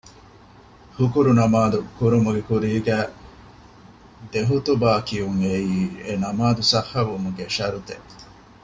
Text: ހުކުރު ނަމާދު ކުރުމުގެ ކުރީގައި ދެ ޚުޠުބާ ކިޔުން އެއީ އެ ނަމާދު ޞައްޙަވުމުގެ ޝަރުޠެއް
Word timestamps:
ހުކުރު 0.97 1.31
ނަމާދު 1.39 1.79
ކުރުމުގެ 1.97 2.41
ކުރީގައި 2.47 3.09
ދެ 4.31 4.41
ޚުޠުބާ 4.47 4.91
ކިޔުން 5.07 5.39
އެއީ 5.45 5.77
އެ 6.05 6.11
ނަމާދު 6.23 6.61
ޞައްޙަވުމުގެ 6.71 7.45
ޝަރުޠެއް 7.55 8.09